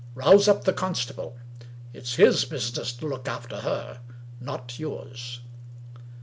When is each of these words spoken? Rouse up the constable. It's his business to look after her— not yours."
Rouse 0.15 0.47
up 0.47 0.63
the 0.63 0.73
constable. 0.73 1.37
It's 1.93 2.15
his 2.15 2.43
business 2.45 2.91
to 2.93 3.05
look 3.07 3.27
after 3.27 3.57
her— 3.57 3.99
not 4.39 4.79
yours." 4.79 5.41